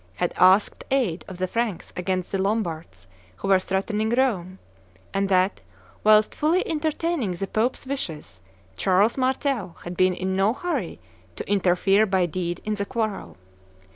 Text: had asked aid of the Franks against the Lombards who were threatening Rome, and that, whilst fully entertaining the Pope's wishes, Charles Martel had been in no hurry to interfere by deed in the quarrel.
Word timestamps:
had 0.15 0.33
asked 0.37 0.83
aid 0.89 1.23
of 1.27 1.37
the 1.37 1.47
Franks 1.47 1.93
against 1.95 2.31
the 2.31 2.39
Lombards 2.39 3.05
who 3.35 3.47
were 3.49 3.59
threatening 3.59 4.09
Rome, 4.09 4.57
and 5.13 5.29
that, 5.29 5.61
whilst 6.03 6.33
fully 6.33 6.67
entertaining 6.67 7.33
the 7.33 7.45
Pope's 7.45 7.85
wishes, 7.85 8.41
Charles 8.75 9.15
Martel 9.15 9.77
had 9.83 9.95
been 9.95 10.15
in 10.15 10.35
no 10.35 10.53
hurry 10.53 10.99
to 11.35 11.47
interfere 11.47 12.07
by 12.07 12.25
deed 12.25 12.61
in 12.65 12.73
the 12.73 12.85
quarrel. 12.87 13.37